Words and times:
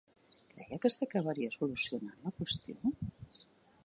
Creia 0.53 0.77
que 0.85 0.89
s'acabaria 0.95 1.51
solucionant 1.57 2.17
la 2.29 2.33
qüestió? 2.39 2.95